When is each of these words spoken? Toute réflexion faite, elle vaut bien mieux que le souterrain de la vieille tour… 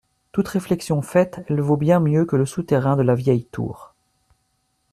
Toute 0.31 0.47
réflexion 0.47 1.03
faite, 1.03 1.45
elle 1.47 1.61
vaut 1.61 1.77
bien 1.77 1.99
mieux 1.99 2.25
que 2.25 2.35
le 2.35 2.47
souterrain 2.47 2.95
de 2.97 3.03
la 3.03 3.13
vieille 3.13 3.45
tour… 3.45 3.93